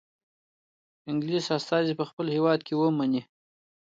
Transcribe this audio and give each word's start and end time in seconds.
انګلیس 1.09 1.45
استازی 1.57 1.93
په 1.99 2.05
خپل 2.09 2.25
هیواد 2.35 2.59
کې 2.67 2.73
ومنئ. 2.75 3.21